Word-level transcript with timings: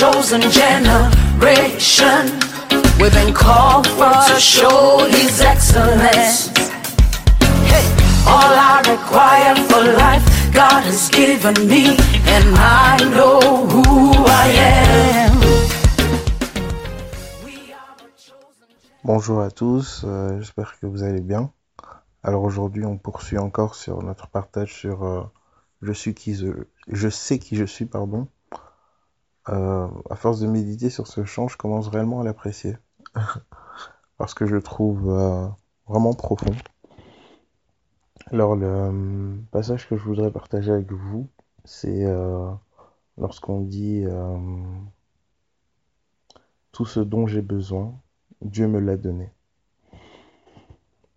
chosen 0.00 0.40
generation. 0.50 2.24
We've 2.98 3.12
been 3.12 3.34
called 3.34 3.86
for 3.86 4.14
to 4.30 4.40
show 4.40 5.04
His 5.10 5.42
excellence. 5.42 6.48
Hey, 7.68 7.84
all 8.32 8.54
I 8.72 8.80
require 8.88 9.54
for 9.68 9.82
life, 10.04 10.24
God 10.54 10.84
has 10.84 11.10
given 11.10 11.68
me, 11.68 11.98
and 12.34 12.46
I 12.56 12.96
know 13.12 13.40
who 13.72 14.14
I 14.24 14.46
am. 14.88 15.36
Bonjour 19.04 19.42
à 19.42 19.50
tous, 19.50 20.04
euh, 20.04 20.38
j'espère 20.38 20.78
que 20.80 20.86
vous 20.86 21.02
allez 21.02 21.20
bien. 21.20 21.52
Alors 22.22 22.44
aujourd'hui, 22.44 22.86
on 22.86 22.96
poursuit 22.96 23.36
encore 23.36 23.74
sur 23.74 24.02
notre 24.02 24.28
partage 24.28 24.72
sur 24.72 25.04
euh, 25.04 25.24
je 25.82 25.92
suis 25.92 26.14
qui 26.14 26.34
je, 26.36 26.46
je 26.88 27.08
sais 27.10 27.38
qui 27.38 27.56
je 27.56 27.64
suis, 27.66 27.84
pardon. 27.84 28.28
Euh, 29.50 29.88
à 30.08 30.14
force 30.14 30.38
de 30.38 30.46
méditer 30.46 30.90
sur 30.90 31.08
ce 31.08 31.24
chant, 31.24 31.48
je 31.48 31.56
commence 31.56 31.88
réellement 31.88 32.20
à 32.20 32.24
l'apprécier 32.24 32.76
parce 34.16 34.32
que 34.32 34.46
je 34.46 34.54
le 34.54 34.62
trouve 34.62 35.10
euh, 35.10 35.46
vraiment 35.88 36.14
profond. 36.14 36.54
Alors 38.30 38.54
le 38.54 38.66
euh, 38.66 39.36
passage 39.50 39.88
que 39.88 39.96
je 39.96 40.04
voudrais 40.04 40.30
partager 40.30 40.70
avec 40.70 40.92
vous, 40.92 41.28
c'est 41.64 42.06
lorsqu'on 43.18 43.60
dit 43.60 44.04
tout 46.72 46.86
ce 46.86 47.00
dont 47.00 47.26
j'ai 47.26 47.42
besoin, 47.42 47.94
Dieu 48.42 48.68
me 48.68 48.78
l'a 48.78 48.96
donné. 48.96 49.30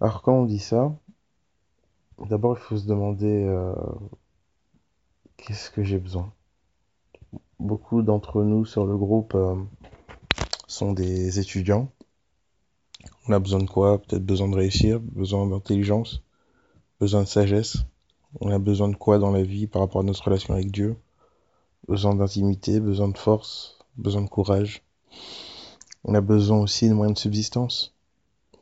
Alors 0.01 0.21
quand 0.21 0.33
on 0.33 0.45
dit 0.45 0.59
ça, 0.59 0.91
d'abord 2.19 2.57
il 2.57 2.61
faut 2.61 2.77
se 2.77 2.87
demander 2.87 3.47
qu'est-ce 5.37 5.69
que 5.69 5.83
j'ai 5.83 5.99
besoin? 5.99 6.33
Beaucoup 7.59 8.01
d'entre 8.01 8.43
nous 8.43 8.65
sur 8.65 8.85
le 8.85 8.97
groupe 8.97 9.35
euh, 9.35 9.55
sont 10.67 10.93
des 10.93 11.39
étudiants. 11.39 11.89
On 13.27 13.33
a 13.33 13.39
besoin 13.39 13.59
de 13.59 13.69
quoi? 13.69 13.99
Peut-être 13.99 14.25
besoin 14.25 14.49
de 14.49 14.55
réussir, 14.55 14.99
besoin 14.99 15.47
d'intelligence, 15.47 16.23
besoin 16.99 17.21
de 17.21 17.27
sagesse. 17.27 17.77
On 18.41 18.49
a 18.49 18.59
besoin 18.59 18.89
de 18.89 18.95
quoi 18.95 19.19
dans 19.19 19.31
la 19.31 19.43
vie 19.43 19.67
par 19.67 19.81
rapport 19.81 20.01
à 20.01 20.03
notre 20.03 20.23
relation 20.23 20.53
avec 20.53 20.71
Dieu? 20.71 20.97
Besoin 21.87 22.15
d'intimité, 22.15 22.79
besoin 22.79 23.09
de 23.09 23.17
force, 23.17 23.77
besoin 23.97 24.23
de 24.23 24.29
courage. 24.29 24.83
On 26.03 26.15
a 26.15 26.21
besoin 26.21 26.59
aussi 26.59 26.89
de 26.89 26.93
moyens 26.93 27.15
de 27.15 27.19
subsistance, 27.19 27.93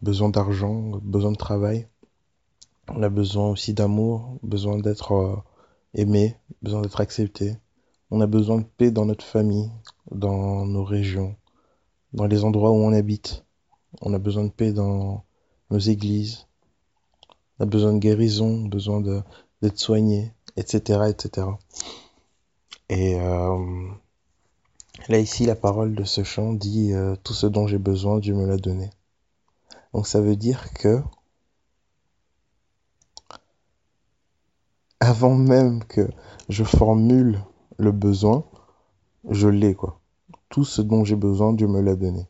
besoin 0.01 0.29
d'argent, 0.29 0.99
besoin 1.01 1.31
de 1.31 1.37
travail. 1.37 1.87
On 2.89 3.01
a 3.01 3.09
besoin 3.09 3.49
aussi 3.49 3.73
d'amour, 3.73 4.37
besoin 4.43 4.77
d'être 4.77 5.13
euh, 5.13 5.35
aimé, 5.93 6.35
besoin 6.61 6.81
d'être 6.81 6.99
accepté. 6.99 7.55
On 8.11 8.19
a 8.19 8.27
besoin 8.27 8.57
de 8.57 8.65
paix 8.65 8.91
dans 8.91 9.05
notre 9.05 9.23
famille, 9.25 9.71
dans 10.11 10.65
nos 10.65 10.83
régions, 10.83 11.37
dans 12.11 12.25
les 12.25 12.43
endroits 12.43 12.71
où 12.71 12.75
on 12.75 12.91
habite. 12.91 13.45
On 14.01 14.13
a 14.13 14.19
besoin 14.19 14.43
de 14.43 14.49
paix 14.49 14.73
dans 14.73 15.23
nos 15.69 15.79
églises. 15.79 16.45
On 17.57 17.63
a 17.63 17.65
besoin 17.65 17.93
de 17.93 17.99
guérison, 17.99 18.65
besoin 18.65 18.99
d'être 18.99 19.79
soigné, 19.79 20.33
etc., 20.57 21.03
etc. 21.09 21.47
Et 22.89 23.15
euh, 23.15 23.87
là 25.07 25.17
ici, 25.17 25.45
la 25.45 25.55
parole 25.55 25.95
de 25.95 26.03
ce 26.03 26.23
chant 26.23 26.51
dit 26.51 26.91
euh, 26.91 27.15
tout 27.23 27.33
ce 27.33 27.47
dont 27.47 27.65
j'ai 27.65 27.77
besoin, 27.77 28.19
Dieu 28.19 28.35
me 28.35 28.45
l'a 28.45 28.57
donné. 28.57 28.89
Donc 29.93 30.05
ça 30.05 30.19
veut 30.19 30.35
dire 30.35 30.73
que 30.73 31.01
avant 34.99 35.35
même 35.35 35.83
que 35.85 36.09
je 36.49 36.65
formule 36.65 37.41
le 37.81 37.91
besoin, 37.91 38.45
je 39.29 39.47
l'ai 39.47 39.75
quoi. 39.75 39.99
Tout 40.49 40.63
ce 40.63 40.81
dont 40.81 41.03
j'ai 41.03 41.15
besoin, 41.15 41.53
Dieu 41.53 41.67
me 41.67 41.81
l'a 41.81 41.95
donné. 41.95 42.27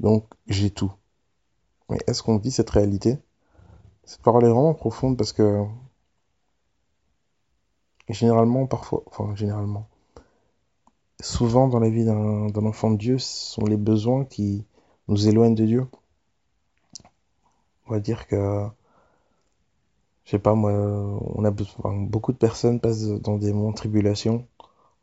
Donc 0.00 0.26
j'ai 0.46 0.70
tout. 0.70 0.92
Mais 1.90 1.98
est-ce 2.06 2.22
qu'on 2.22 2.38
vit 2.38 2.50
cette 2.50 2.70
réalité? 2.70 3.18
Cette 4.04 4.22
parole 4.22 4.44
est 4.44 4.50
vraiment 4.50 4.74
profonde 4.74 5.16
parce 5.16 5.32
que 5.32 5.64
généralement, 8.08 8.66
parfois, 8.66 9.02
enfin 9.06 9.34
généralement, 9.34 9.88
souvent 11.20 11.68
dans 11.68 11.80
la 11.80 11.88
vie 11.88 12.04
d'un 12.04 12.66
enfant 12.66 12.90
de 12.90 12.98
Dieu, 12.98 13.18
ce 13.18 13.54
sont 13.54 13.64
les 13.64 13.76
besoins 13.76 14.24
qui 14.24 14.66
nous 15.08 15.28
éloignent 15.28 15.54
de 15.54 15.66
Dieu. 15.66 15.86
On 17.86 17.92
va 17.92 18.00
dire 18.00 18.26
que, 18.26 18.66
je 20.24 20.30
sais 20.30 20.38
pas 20.38 20.54
moi, 20.54 20.72
on 20.72 21.44
a 21.44 21.50
beaucoup 21.50 22.32
de 22.32 22.38
personnes 22.38 22.80
passent 22.80 23.04
dans 23.04 23.36
des 23.36 23.52
moments 23.52 23.70
de 23.70 23.76
tribulation 23.76 24.46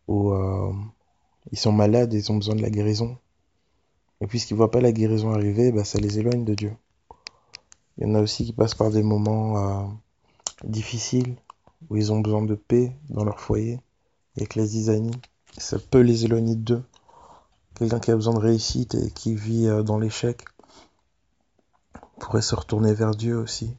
où 0.07 0.31
euh, 0.31 0.73
ils 1.51 1.59
sont 1.59 1.71
malades 1.71 2.13
et 2.13 2.17
ils 2.17 2.31
ont 2.31 2.37
besoin 2.37 2.55
de 2.55 2.61
la 2.61 2.69
guérison. 2.69 3.17
Et 4.19 4.27
puisqu'ils 4.27 4.55
voient 4.55 4.71
pas 4.71 4.81
la 4.81 4.91
guérison 4.91 5.31
arriver, 5.31 5.71
bah, 5.71 5.83
ça 5.83 5.99
les 5.99 6.19
éloigne 6.19 6.43
de 6.45 6.53
Dieu. 6.53 6.73
Il 7.97 8.07
y 8.07 8.11
en 8.11 8.15
a 8.15 8.21
aussi 8.21 8.45
qui 8.45 8.53
passent 8.53 8.75
par 8.75 8.91
des 8.91 9.03
moments 9.03 9.57
euh, 9.57 9.87
difficiles 10.63 11.35
où 11.89 11.97
ils 11.97 12.11
ont 12.11 12.19
besoin 12.19 12.43
de 12.43 12.55
paix 12.55 12.95
dans 13.09 13.23
leur 13.23 13.39
foyer 13.39 13.79
avec 14.37 14.55
la 14.55 14.65
zizanie. 14.65 15.19
Ça 15.57 15.77
peut 15.79 16.01
les 16.01 16.25
éloigner 16.25 16.55
d'eux. 16.55 16.83
Quelqu'un 17.75 17.99
qui 17.99 18.11
a 18.11 18.15
besoin 18.15 18.33
de 18.33 18.39
réussite 18.39 18.95
et 18.95 19.11
qui 19.11 19.35
vit 19.35 19.67
euh, 19.67 19.83
dans 19.83 19.97
l'échec 19.97 20.45
pourrait 22.19 22.41
se 22.41 22.55
retourner 22.55 22.93
vers 22.93 23.11
Dieu 23.11 23.37
aussi, 23.37 23.75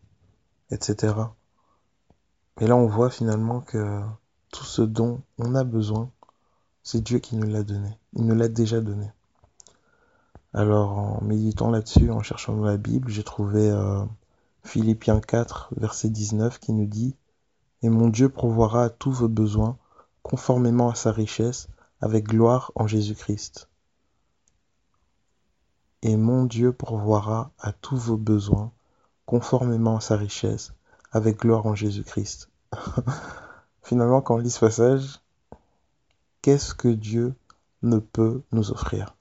etc. 0.72 1.14
Et 2.60 2.66
là, 2.66 2.76
on 2.76 2.86
voit 2.86 3.10
finalement 3.10 3.60
que 3.60 4.00
tout 4.50 4.64
ce 4.64 4.82
dont 4.82 5.22
on 5.38 5.54
a 5.54 5.64
besoin, 5.64 6.10
c'est 6.82 7.00
Dieu 7.00 7.18
qui 7.18 7.36
nous 7.36 7.48
l'a 7.48 7.62
donné. 7.62 7.98
Il 8.14 8.26
nous 8.26 8.34
l'a 8.34 8.48
déjà 8.48 8.80
donné. 8.80 9.10
Alors, 10.54 10.98
en 10.98 11.22
méditant 11.22 11.70
là-dessus, 11.70 12.10
en 12.10 12.22
cherchant 12.22 12.54
dans 12.54 12.64
la 12.64 12.76
Bible, 12.76 13.10
j'ai 13.10 13.24
trouvé 13.24 13.70
euh, 13.70 14.04
Philippiens 14.64 15.20
4, 15.20 15.74
verset 15.76 16.10
19, 16.10 16.58
qui 16.58 16.72
nous 16.72 16.86
dit 16.86 17.16
Et 17.82 17.88
mon 17.88 18.08
Dieu 18.08 18.28
pourvoira 18.28 18.84
à 18.84 18.90
tous 18.90 19.12
vos 19.12 19.28
besoins, 19.28 19.78
conformément 20.22 20.90
à 20.90 20.94
sa 20.94 21.10
richesse, 21.10 21.68
avec 22.00 22.24
gloire 22.24 22.70
en 22.74 22.86
Jésus-Christ. 22.86 23.68
Et 26.02 26.16
mon 26.16 26.44
Dieu 26.44 26.72
pourvoira 26.72 27.52
à 27.58 27.72
tous 27.72 27.96
vos 27.96 28.16
besoins, 28.16 28.72
conformément 29.26 29.96
à 29.96 30.00
sa 30.00 30.16
richesse, 30.16 30.72
avec 31.10 31.38
gloire 31.38 31.66
en 31.66 31.74
Jésus-Christ. 31.74 32.50
Finalement, 33.82 34.20
quand 34.20 34.36
on 34.36 34.38
lit 34.38 34.50
ce 34.50 34.60
passage, 34.60 35.20
qu'est-ce 36.40 36.74
que 36.74 36.88
Dieu 36.88 37.34
ne 37.82 37.98
peut 37.98 38.42
nous 38.52 38.70
offrir? 38.70 39.14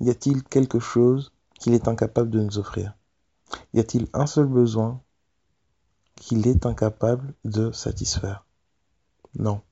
Y 0.00 0.10
a-t-il 0.10 0.42
quelque 0.42 0.78
chose 0.78 1.32
qu'il 1.58 1.74
est 1.74 1.88
incapable 1.88 2.30
de 2.30 2.40
nous 2.40 2.58
offrir? 2.58 2.94
Y 3.74 3.80
a-t-il 3.80 4.08
un 4.12 4.26
seul 4.26 4.46
besoin 4.46 5.00
qu'il 6.16 6.46
est 6.46 6.66
incapable 6.66 7.34
de 7.44 7.72
satisfaire? 7.72 8.46
Non, 9.38 9.62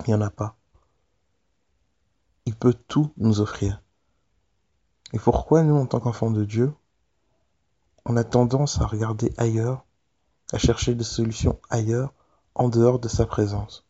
il 0.00 0.08
n'y 0.08 0.14
en 0.14 0.20
a 0.20 0.30
pas. 0.30 0.56
Il 2.46 2.54
peut 2.54 2.74
tout 2.88 3.12
nous 3.16 3.40
offrir. 3.40 3.80
Et 5.12 5.18
pourquoi 5.18 5.62
nous, 5.62 5.76
en 5.76 5.86
tant 5.86 6.00
qu'enfants 6.00 6.30
de 6.30 6.44
Dieu, 6.44 6.72
on 8.04 8.16
a 8.16 8.24
tendance 8.24 8.80
à 8.80 8.86
regarder 8.86 9.32
ailleurs, 9.36 9.84
à 10.52 10.58
chercher 10.58 10.94
des 10.94 11.04
solutions 11.04 11.58
ailleurs, 11.70 12.12
en 12.54 12.68
dehors 12.68 12.98
de 12.98 13.08
sa 13.08 13.24
présence 13.24 13.84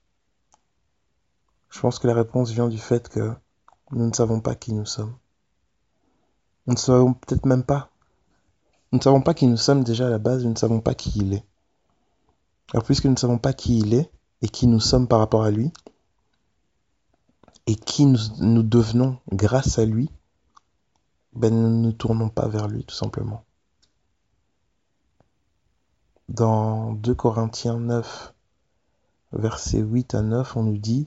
Je 1.70 1.80
pense 1.80 1.98
que 1.98 2.06
la 2.06 2.14
réponse 2.14 2.50
vient 2.50 2.68
du 2.68 2.78
fait 2.78 3.08
que 3.08 3.32
nous 3.90 4.06
ne 4.06 4.12
savons 4.14 4.40
pas 4.40 4.54
qui 4.54 4.72
nous 4.72 4.86
sommes. 4.86 5.16
Nous 6.66 6.74
ne 6.74 6.78
savons 6.78 7.14
peut-être 7.14 7.46
même 7.46 7.64
pas. 7.64 7.90
Nous 8.92 8.98
ne 8.98 9.02
savons 9.02 9.20
pas 9.20 9.34
qui 9.34 9.46
nous 9.46 9.56
sommes 9.56 9.84
déjà 9.84 10.06
à 10.06 10.10
la 10.10 10.18
base, 10.18 10.44
nous 10.44 10.50
ne 10.50 10.58
savons 10.58 10.80
pas 10.80 10.94
qui 10.94 11.12
il 11.16 11.34
est. 11.34 11.44
Alors 12.72 12.84
puisque 12.84 13.04
nous 13.04 13.12
ne 13.12 13.18
savons 13.18 13.38
pas 13.38 13.52
qui 13.52 13.78
il 13.78 13.94
est 13.94 14.10
et 14.42 14.48
qui 14.48 14.66
nous 14.66 14.80
sommes 14.80 15.08
par 15.08 15.18
rapport 15.18 15.44
à 15.44 15.50
lui, 15.50 15.72
et 17.66 17.76
qui 17.76 18.06
nous, 18.06 18.62
devenons 18.62 19.18
grâce 19.30 19.78
à 19.78 19.84
lui, 19.84 20.10
ben 21.32 21.54
nous 21.54 21.70
ne 21.70 21.82
nous 21.82 21.92
tournons 21.92 22.28
pas 22.28 22.48
vers 22.48 22.68
lui 22.68 22.84
tout 22.84 22.94
simplement. 22.94 23.44
Dans 26.32 26.94
2 26.94 27.14
Corinthiens 27.14 27.78
9, 27.78 28.32
versets 29.34 29.80
8 29.80 30.14
à 30.14 30.22
9, 30.22 30.56
on 30.56 30.62
nous 30.62 30.78
dit 30.78 31.06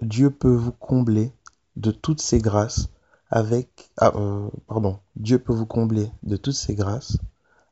Dieu 0.00 0.30
peut 0.30 0.54
vous 0.54 0.72
combler 0.72 1.34
de 1.76 1.90
toutes 1.90 2.22
ses 2.22 2.38
grâces 2.38 2.88
avec 3.28 3.90
ah, 3.98 4.12
euh, 4.14 4.48
pardon, 4.66 4.98
Dieu 5.16 5.38
peut 5.38 5.52
vous 5.52 5.66
combler 5.66 6.10
de 6.22 6.38
toutes 6.38 6.54
ses 6.54 6.74
grâces 6.74 7.18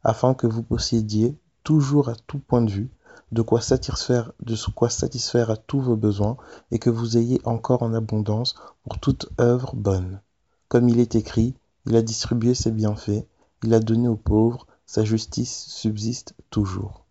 afin 0.04 0.34
que 0.34 0.46
vous 0.46 0.62
possédiez 0.62 1.38
toujours 1.64 2.10
à 2.10 2.16
tout 2.26 2.38
point 2.38 2.60
de 2.60 2.70
vue 2.70 2.90
de 3.32 3.40
quoi 3.40 3.62
satisfaire 3.62 4.32
de 4.42 4.54
quoi 4.74 4.90
satisfaire 4.90 5.48
à 5.48 5.56
tous 5.56 5.80
vos 5.80 5.96
besoins 5.96 6.36
et 6.70 6.78
que 6.78 6.90
vous 6.90 7.16
ayez 7.16 7.40
encore 7.46 7.82
en 7.82 7.94
abondance 7.94 8.56
pour 8.84 9.00
toute 9.00 9.30
œuvre 9.40 9.74
bonne. 9.74 10.20
Comme 10.68 10.90
il 10.90 11.00
est 11.00 11.14
écrit, 11.14 11.54
il 11.86 11.96
a 11.96 12.02
distribué 12.02 12.52
ses 12.52 12.72
bienfaits, 12.72 13.24
il 13.62 13.72
a 13.72 13.80
donné 13.80 14.06
aux 14.06 14.16
pauvres, 14.16 14.66
sa 14.88 15.04
justice 15.04 15.66
subsiste 15.68 16.34
toujours. 16.48 17.04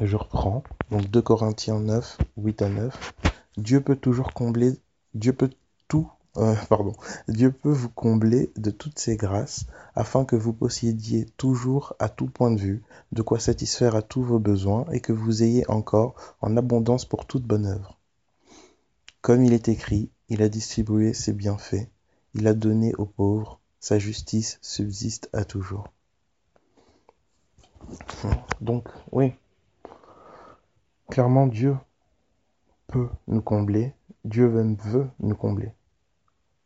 Je 0.00 0.16
reprends, 0.16 0.64
donc 0.90 1.08
2 1.08 1.22
Corinthiens 1.22 1.78
9, 1.78 2.18
8 2.36 2.62
à 2.62 2.68
9. 2.68 3.14
Dieu 3.56 3.80
peut 3.80 3.94
toujours 3.94 4.34
combler, 4.34 4.72
Dieu 5.14 5.32
peut 5.32 5.50
tout, 5.86 6.10
euh, 6.36 6.56
pardon, 6.68 6.94
Dieu 7.28 7.52
peut 7.52 7.70
vous 7.70 7.88
combler 7.88 8.50
de 8.56 8.72
toutes 8.72 8.98
ses 8.98 9.16
grâces 9.16 9.66
afin 9.94 10.24
que 10.24 10.34
vous 10.34 10.52
possédiez 10.52 11.26
toujours 11.36 11.94
à 12.00 12.08
tout 12.08 12.26
point 12.26 12.50
de 12.50 12.60
vue 12.60 12.82
de 13.12 13.22
quoi 13.22 13.38
satisfaire 13.38 13.94
à 13.94 14.02
tous 14.02 14.24
vos 14.24 14.40
besoins 14.40 14.86
et 14.90 14.98
que 14.98 15.12
vous 15.12 15.44
ayez 15.44 15.64
encore 15.70 16.16
en 16.40 16.56
abondance 16.56 17.04
pour 17.04 17.24
toute 17.24 17.44
bonne 17.44 17.66
œuvre. 17.66 18.00
Comme 19.20 19.44
il 19.44 19.52
est 19.52 19.68
écrit, 19.68 20.10
il 20.28 20.42
a 20.42 20.48
distribué 20.48 21.14
ses 21.14 21.32
bienfaits, 21.32 21.88
il 22.34 22.48
a 22.48 22.54
donné 22.54 22.96
aux 22.96 23.06
pauvres, 23.06 23.60
sa 23.78 24.00
justice 24.00 24.58
subsiste 24.60 25.30
à 25.32 25.44
toujours. 25.44 25.92
Donc, 28.60 28.88
oui, 29.12 29.32
clairement, 31.10 31.46
Dieu 31.46 31.76
peut 32.86 33.08
nous 33.28 33.42
combler, 33.42 33.94
Dieu 34.24 34.46
veut 34.46 34.76
nous 35.20 35.34
combler. 35.34 35.72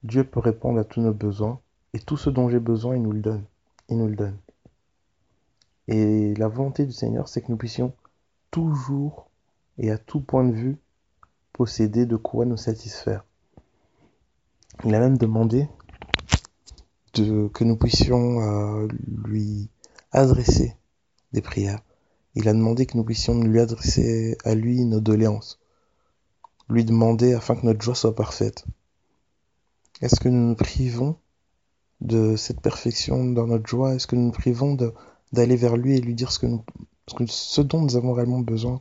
Dieu 0.03 0.25
peut 0.25 0.41
répondre 0.41 0.79
à 0.79 0.85
tous 0.85 1.01
nos 1.01 1.15
besoins, 1.15 1.61
et 1.93 1.99
tout 1.99 2.17
ce 2.17 2.31
dont 2.31 2.49
j'ai 2.49 2.61
besoin, 2.61 2.97
il 2.97 3.03
nous 3.03 3.13
le 3.13 3.21
donne. 3.21 3.45
Il 3.89 3.99
nous 3.99 4.09
le 4.09 4.17
donne. 4.17 4.39
Et 5.89 6.35
la 6.35 6.49
volonté 6.49 6.87
du 6.87 6.93
Seigneur, 6.93 7.29
c'est 7.29 7.43
que 7.43 7.51
nous 7.51 7.57
puissions 7.57 7.93
toujours 8.51 9.29
et 9.79 9.91
à 9.91 9.99
tout 9.99 10.21
point 10.21 10.45
de 10.45 10.53
vue 10.53 10.77
posséder 11.53 12.07
de 12.07 12.17
quoi 12.17 12.47
nous 12.47 12.57
satisfaire. 12.57 13.25
Il 14.85 14.95
a 14.95 15.01
même 15.01 15.19
demandé 15.19 15.69
de, 17.15 17.49
que 17.49 17.65
nous 17.65 17.77
puissions 17.77 18.41
euh, 18.41 18.89
lui 19.25 19.69
adresser 20.11 20.77
des 21.35 21.43
prières. 21.43 21.81
Il 22.35 22.49
a 22.49 22.53
demandé 22.53 22.87
que 22.87 22.97
nous 22.97 23.05
puissions 23.05 23.39
lui 23.41 23.61
adresser 23.61 24.39
à 24.45 24.55
lui 24.55 24.85
nos 24.85 25.01
doléances, 25.01 25.61
lui 26.69 26.85
demander 26.85 27.35
afin 27.35 27.55
que 27.55 27.67
notre 27.67 27.83
joie 27.83 27.95
soit 27.95 28.15
parfaite. 28.15 28.65
Est-ce 30.01 30.19
que 30.19 30.29
nous 30.29 30.49
nous 30.49 30.55
privons 30.55 31.17
de 32.01 32.37
cette 32.37 32.61
perfection 32.61 33.25
dans 33.25 33.47
notre 33.47 33.67
joie? 33.67 33.95
Est-ce 33.95 34.07
que 34.07 34.17
nous 34.17 34.27
nous 34.27 34.33
privons 34.33 34.77
d'aller 35.33 35.57
vers 35.57 35.77
lui 35.77 35.97
et 35.97 36.01
lui 36.01 36.15
dire 36.15 36.33
ce, 36.33 36.39
que 36.39 36.47
nous, 36.47 36.65
dont 37.65 37.83
nous 37.83 37.97
avons 37.97 38.13
réellement 38.13 38.41
besoin? 38.41 38.81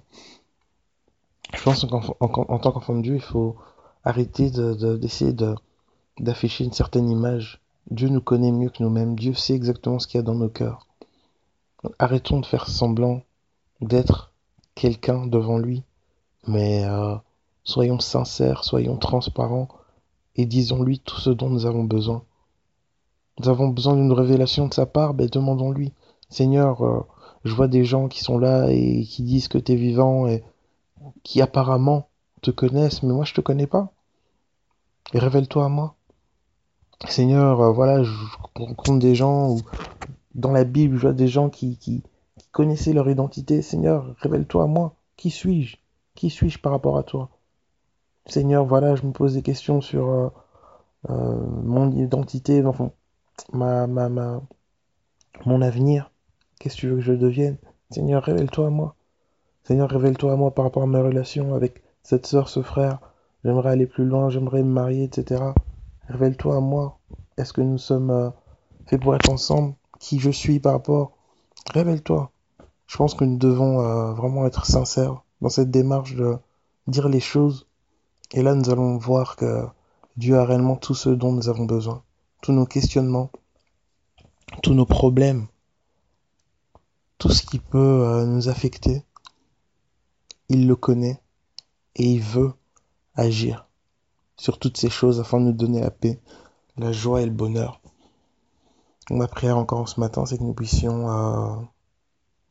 Je 1.54 1.62
pense 1.62 1.86
qu'en 1.86 2.02
en, 2.20 2.60
tant 2.60 2.72
qu'enfant 2.72 2.96
de 2.96 3.02
Dieu, 3.02 3.16
il 3.16 3.22
faut 3.22 3.56
arrêter 4.04 4.50
d'essayer 4.50 5.34
de, 5.34 5.54
d'afficher 6.20 6.64
une 6.64 6.74
certaine 6.74 7.10
image. 7.10 7.62
Dieu 7.92 8.10
nous 8.10 8.22
connaît 8.22 8.52
mieux 8.52 8.70
que 8.70 8.82
nous-mêmes. 8.82 9.16
Dieu 9.16 9.34
sait 9.34 9.54
exactement 9.54 10.00
ce 10.00 10.08
qu'il 10.08 10.18
y 10.18 10.20
a 10.20 10.24
dans 10.24 10.36
nos 10.36 10.50
cœurs. 10.50 10.88
Arrêtons 12.00 12.39
de 12.39 12.45
faire 12.45 12.68
semblant 12.68 13.21
d'être 13.81 14.31
quelqu'un 14.75 15.27
devant 15.27 15.57
lui, 15.57 15.83
mais 16.47 16.85
euh, 16.85 17.15
soyons 17.63 18.00
sincères, 18.00 18.63
soyons 18.63 18.97
transparents 18.97 19.68
et 20.35 20.45
disons-lui 20.45 21.00
tout 21.00 21.19
ce 21.19 21.30
dont 21.30 21.50
nous 21.50 21.65
avons 21.65 21.83
besoin. 21.83 22.24
Nous 23.39 23.50
avons 23.50 23.68
besoin 23.68 23.95
d'une 23.95 24.12
révélation 24.12 24.68
de 24.68 24.74
sa 24.74 24.85
part, 24.85 25.13
ben 25.13 25.27
demandons-lui. 25.27 25.91
Seigneur, 26.30 26.83
euh, 26.85 27.06
je 27.44 27.53
vois 27.53 27.68
des 27.68 27.83
gens 27.83 28.07
qui 28.07 28.24
sont 28.24 28.38
là 28.38 28.68
et 28.69 29.03
qui 29.03 29.24
disent 29.24 29.47
que 29.47 29.57
tu 29.57 29.74
es 29.74 29.75
vivant 29.75 30.27
et 30.27 30.44
qui 31.24 31.41
apparemment 31.41 32.07
te 32.41 32.51
connaissent, 32.51 33.03
mais 33.03 33.13
moi 33.13 33.25
je 33.25 33.33
te 33.33 33.41
connais 33.41 33.68
pas. 33.68 33.91
Et 35.13 35.19
révèle-toi 35.19 35.65
à 35.65 35.69
moi. 35.69 35.95
Seigneur, 37.07 37.62
euh, 37.62 37.71
voilà, 37.71 38.03
je 38.03 38.12
rencontre 38.56 39.00
des 39.00 39.15
gens 39.15 39.57
dans 40.35 40.51
la 40.51 40.63
Bible, 40.63 40.95
je 40.97 41.01
vois 41.01 41.13
des 41.13 41.27
gens 41.27 41.50
qui, 41.50 42.03
connaissaient 42.51 42.94
leur 42.94 43.09
identité. 43.09 43.62
Seigneur, 43.62 44.15
révèle-toi 44.19 44.63
à 44.63 44.68
moi. 44.68 44.95
Qui 45.18 45.30
suis-je? 45.30 45.77
Qui 46.15 46.30
suis-je 46.30 46.59
par 46.59 46.71
rapport 46.71 46.97
à 46.97 47.03
toi? 47.03 47.30
Seigneur, 48.25 48.65
voilà, 48.65 48.95
je 48.95 49.06
me 49.06 49.12
pose 49.12 49.33
des 49.33 49.41
questions 49.41 49.81
sur 49.81 50.09
euh, 50.09 50.30
euh, 51.09 51.35
mon 51.63 51.91
identité, 51.91 52.65
enfin, 52.65 52.91
ma, 53.51 53.88
mon 55.45 55.62
avenir. 55.62 56.12
Qu'est-ce 56.59 56.75
que 56.75 56.81
tu 56.81 56.88
veux 56.89 56.95
que 56.95 57.01
je 57.01 57.13
devienne? 57.13 57.57
Seigneur, 57.89 58.24
révèle-toi 58.24 58.68
à 58.68 58.69
moi. 58.69 58.95
Seigneur, 59.63 59.89
révèle-toi 59.89 60.33
à 60.33 60.35
moi 60.35 60.53
par 60.53 60.65
rapport 60.65 60.83
à 60.83 60.88
ma 60.88 61.01
relation 61.01 61.53
avec 61.53 61.83
cette 62.01 62.25
soeur, 62.25 62.50
ce 62.50 62.62
frère. 62.62 63.00
J'aimerais 63.44 63.71
aller 63.71 63.88
plus 63.88 64.06
loin, 64.06 64.30
j'aimerais 64.30 64.63
me 64.63 64.71
marier, 64.71 65.03
etc. 65.03 65.44
Révèle-toi 66.07 66.56
à 66.56 66.59
moi. 66.59 67.00
Est-ce 67.38 67.53
que 67.53 67.62
nous 67.62 67.77
sommes 67.77 68.12
euh, 68.12 68.30
faits 68.85 69.01
pour 69.01 69.15
être 69.15 69.30
ensemble? 69.30 69.74
Qui 70.04 70.20
je 70.20 70.30
suis 70.30 70.60
par 70.60 70.74
rapport 70.74 71.14
Révèle-toi. 71.74 72.30
Je 72.88 72.98
pense 72.98 73.14
que 73.14 73.24
nous 73.24 73.38
devons 73.38 73.78
vraiment 74.14 74.46
être 74.46 74.66
sincères 74.66 75.24
dans 75.40 75.48
cette 75.48 75.72
démarche 75.72 76.16
de 76.16 76.38
dire 76.88 77.08
les 77.08 77.22
choses 77.22 77.68
et 78.34 78.42
là, 78.42 78.56
nous 78.56 78.72
allons 78.72 78.98
voir 78.98 79.36
que 79.36 79.64
Dieu 80.18 80.38
a 80.40 80.46
réellement 80.46 80.76
tout 80.76 80.96
ce 80.96 81.10
dont 81.10 81.32
nous 81.32 81.50
avons 81.50 81.66
besoin. 81.66 82.04
Tous 82.42 82.52
nos 82.52 82.66
questionnements, 82.66 83.30
tous 84.64 84.74
nos 84.74 84.88
problèmes, 84.88 85.46
tout 87.20 87.30
ce 87.30 87.44
qui 87.44 87.60
peut 87.60 87.78
euh, 87.78 88.26
nous 88.26 88.50
affecter, 88.50 89.04
il 90.50 90.68
le 90.68 90.76
connaît 90.76 91.22
et 91.96 92.12
il 92.12 92.22
veut 92.22 92.54
agir 93.14 93.68
sur 94.36 94.58
toutes 94.58 94.78
ces 94.78 94.90
choses 94.90 95.20
afin 95.20 95.40
de 95.40 95.46
nous 95.46 95.54
donner 95.54 95.82
la 95.82 95.92
paix, 95.92 96.20
la 96.76 96.92
joie 96.92 97.22
et 97.22 97.26
le 97.26 97.32
bonheur. 97.32 97.80
Ma 99.10 99.28
prière 99.28 99.58
encore 99.58 99.90
ce 99.90 100.00
matin, 100.00 100.26
c'est 100.26 100.38
que 100.38 100.44
nous 100.44 100.54
puissions 100.54 101.10
euh, 101.10 101.56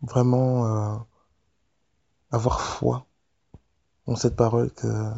vraiment 0.02 0.66
euh, 0.66 0.96
avoir 2.30 2.60
foi 2.60 3.06
en 4.06 4.16
cette 4.16 4.36
parole 4.36 4.70
que 4.70 5.12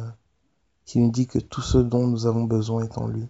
qui 0.85 0.99
nous 0.99 1.11
dit 1.11 1.27
que 1.27 1.39
tout 1.39 1.61
ce 1.61 1.77
dont 1.77 2.07
nous 2.07 2.27
avons 2.27 2.43
besoin 2.43 2.83
est 2.83 2.97
en 2.97 3.07
lui. 3.07 3.27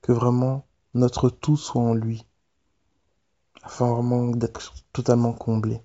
Que 0.00 0.12
vraiment 0.12 0.64
notre 0.94 1.28
tout 1.28 1.56
soit 1.56 1.82
en 1.82 1.94
lui, 1.94 2.24
afin 3.62 3.92
vraiment 3.92 4.28
d'être 4.28 4.72
totalement 4.92 5.32
comblé. 5.32 5.82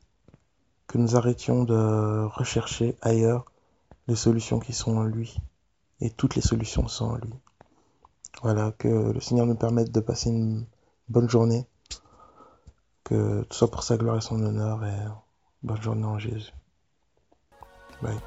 Que 0.86 0.98
nous 0.98 1.16
arrêtions 1.18 1.64
de 1.64 2.24
rechercher 2.26 2.96
ailleurs 3.02 3.46
les 4.08 4.16
solutions 4.16 4.60
qui 4.60 4.74
sont 4.74 4.96
en 4.96 5.04
lui. 5.04 5.38
Et 6.00 6.12
toutes 6.12 6.36
les 6.36 6.42
solutions 6.42 6.88
sont 6.88 7.06
en 7.06 7.16
lui. 7.16 7.34
Voilà, 8.44 8.72
que 8.78 8.88
le 8.88 9.20
Seigneur 9.20 9.48
nous 9.48 9.56
permette 9.56 9.92
de 9.92 10.00
passer 10.00 10.30
une 10.30 10.66
bonne 11.10 11.30
journée. 11.30 11.66
Que 13.04 13.44
tout 13.44 13.56
soit 13.56 13.72
pour 13.72 13.84
sa 13.84 13.98
gloire 13.98 14.18
et 14.18 14.22
son 14.22 14.42
honneur. 14.44 14.84
Et 14.86 15.06
bonne 15.64 15.82
journée 15.82 16.06
en 16.06 16.20
Jésus. 16.20 16.52
Bye. 18.02 18.18